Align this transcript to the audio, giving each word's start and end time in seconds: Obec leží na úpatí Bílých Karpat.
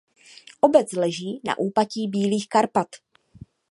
Obec 0.61 0.91
leží 0.93 1.41
na 1.45 1.57
úpatí 1.57 2.07
Bílých 2.07 2.49
Karpat. 2.49 2.87